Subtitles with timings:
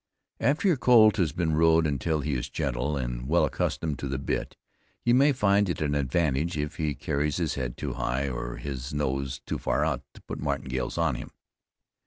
[0.39, 4.17] After your colt has been rode until he is gentle and well accustomed to the
[4.17, 4.57] bit,
[5.05, 8.95] you may find it an advantage if he carries his head too high, or his
[8.95, 11.29] nose too far out, to put martingales on him.